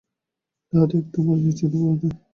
[0.73, 2.13] তাহাতে একটুও মরিচার চিহ্ন পড়ে নাই।